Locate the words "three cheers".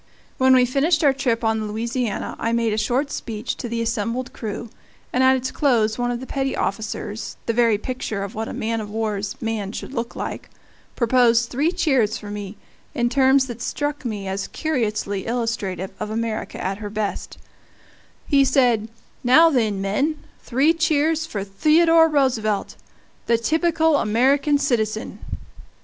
11.51-12.17, 20.41-21.27